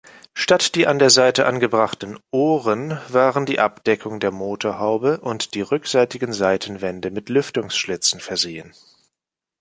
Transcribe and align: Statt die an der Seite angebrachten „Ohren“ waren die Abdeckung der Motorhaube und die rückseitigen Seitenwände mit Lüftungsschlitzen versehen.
Statt 0.33 0.73
die 0.73 0.87
an 0.87 0.97
der 0.97 1.11
Seite 1.11 1.45
angebrachten 1.45 2.17
„Ohren“ 2.31 2.99
waren 3.07 3.45
die 3.45 3.59
Abdeckung 3.59 4.19
der 4.19 4.31
Motorhaube 4.31 5.19
und 5.19 5.53
die 5.53 5.61
rückseitigen 5.61 6.33
Seitenwände 6.33 7.11
mit 7.11 7.29
Lüftungsschlitzen 7.29 8.19
versehen. 8.19 8.73